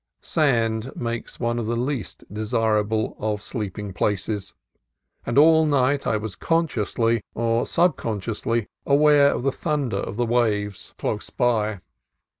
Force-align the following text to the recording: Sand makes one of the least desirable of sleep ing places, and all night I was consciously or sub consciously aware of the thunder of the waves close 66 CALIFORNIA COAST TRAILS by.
Sand 0.23 0.91
makes 0.95 1.39
one 1.39 1.59
of 1.59 1.67
the 1.67 1.75
least 1.77 2.23
desirable 2.33 3.15
of 3.19 3.39
sleep 3.39 3.77
ing 3.77 3.93
places, 3.93 4.55
and 5.27 5.37
all 5.37 5.63
night 5.63 6.07
I 6.07 6.17
was 6.17 6.35
consciously 6.35 7.21
or 7.35 7.67
sub 7.67 7.97
consciously 7.97 8.65
aware 8.83 9.31
of 9.31 9.43
the 9.43 9.51
thunder 9.51 9.97
of 9.97 10.15
the 10.15 10.25
waves 10.25 10.95
close 10.97 11.25
66 11.25 11.37
CALIFORNIA 11.37 11.63
COAST 11.67 11.81
TRAILS 11.81 11.81
by. 11.81 11.85